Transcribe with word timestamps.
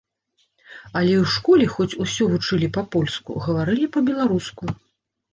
Але 0.99 1.09
і 1.17 1.17
ў 1.23 1.33
школе, 1.33 1.65
хоць 1.73 1.97
усё 2.05 2.23
вучылі 2.31 2.69
па-польску, 2.77 3.37
гаварылі 3.49 3.91
па-беларуску. 3.99 4.63